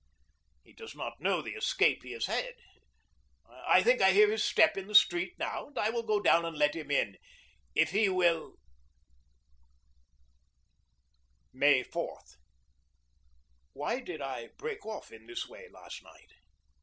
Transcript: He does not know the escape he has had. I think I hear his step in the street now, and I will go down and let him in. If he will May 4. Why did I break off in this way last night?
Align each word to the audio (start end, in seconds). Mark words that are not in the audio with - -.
He 0.63 0.73
does 0.73 0.95
not 0.95 1.19
know 1.19 1.43
the 1.43 1.51
escape 1.53 2.01
he 2.01 2.09
has 2.13 2.25
had. 2.25 2.55
I 3.67 3.83
think 3.83 4.01
I 4.01 4.13
hear 4.13 4.31
his 4.31 4.43
step 4.43 4.75
in 4.75 4.87
the 4.87 4.95
street 4.95 5.35
now, 5.37 5.67
and 5.67 5.77
I 5.77 5.91
will 5.91 6.01
go 6.01 6.19
down 6.19 6.43
and 6.43 6.57
let 6.57 6.75
him 6.75 6.89
in. 6.89 7.17
If 7.75 7.91
he 7.91 8.09
will 8.09 8.55
May 11.53 11.83
4. 11.83 12.19
Why 13.73 13.99
did 13.99 14.21
I 14.21 14.47
break 14.57 14.83
off 14.87 15.11
in 15.11 15.27
this 15.27 15.47
way 15.47 15.69
last 15.69 16.01
night? 16.01 16.31